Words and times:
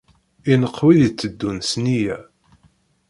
Ineqq 0.51 0.77
wid 0.85 1.01
itteddun 1.09 1.57
s 1.69 1.71
nniya. 1.81 2.17